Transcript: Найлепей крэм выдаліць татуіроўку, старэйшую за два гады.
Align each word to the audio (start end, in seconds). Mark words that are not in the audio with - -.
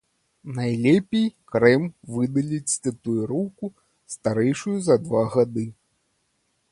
Найлепей 0.59 1.27
крэм 1.55 1.83
выдаліць 2.15 2.79
татуіроўку, 2.87 3.65
старэйшую 4.15 4.77
за 4.89 4.95
два 5.07 5.23
гады. 5.37 5.67